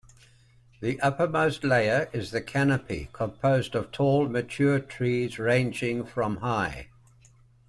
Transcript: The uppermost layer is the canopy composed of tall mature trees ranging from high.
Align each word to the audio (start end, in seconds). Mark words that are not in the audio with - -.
The 0.79 0.99
uppermost 0.99 1.63
layer 1.63 2.09
is 2.11 2.31
the 2.31 2.41
canopy 2.41 3.09
composed 3.13 3.75
of 3.75 3.91
tall 3.91 4.27
mature 4.27 4.79
trees 4.79 5.37
ranging 5.37 6.05
from 6.07 6.37
high. 6.37 6.87